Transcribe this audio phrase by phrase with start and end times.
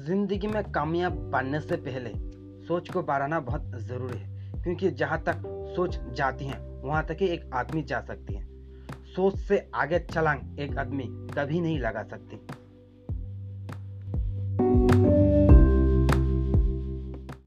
[0.00, 2.10] ज़िंदगी में कामयाब बनने से पहले
[2.66, 5.42] सोच को बढ़ाना बहुत ज़रूरी है, क्योंकि जहाँ तक
[5.76, 8.44] सोच जाती है, वहाँ तक ही एक आदमी जा सकती है।
[9.06, 11.04] सोच से आगे छलांग एक आदमी
[11.34, 12.36] कभी नहीं लगा सकती।